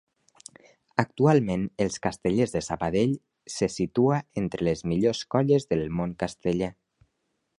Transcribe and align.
Actualment 1.01 1.65
els 1.85 1.99
Castellers 2.05 2.55
de 2.55 2.61
Sabadell 2.69 3.13
se 3.57 3.69
situa 3.75 4.19
entre 4.43 4.67
les 4.71 4.83
millors 4.93 5.23
colles 5.35 5.71
del 5.75 5.85
món 6.01 6.19
casteller. 6.25 6.75